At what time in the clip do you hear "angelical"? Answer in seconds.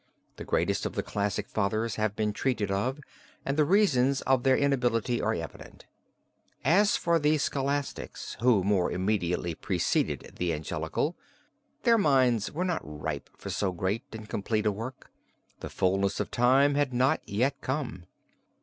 10.53-11.15